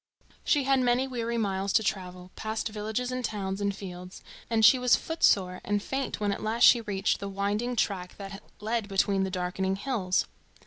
[0.43, 4.79] She had many weary miles to travel, past villages and towns and fields, and she
[4.79, 9.25] was footsore and faint when at last she reached the winding track that led between
[9.25, 10.25] the darkening hills.